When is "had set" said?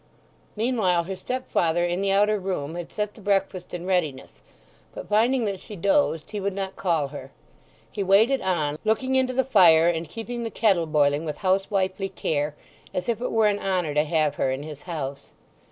2.73-3.13